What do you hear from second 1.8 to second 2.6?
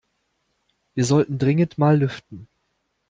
lüften.